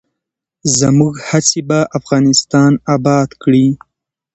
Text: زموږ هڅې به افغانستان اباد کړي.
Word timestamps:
زموږ 0.79 1.13
هڅې 1.29 1.59
به 1.69 1.79
افغانستان 1.97 2.71
اباد 2.95 3.29
کړي. 3.41 3.67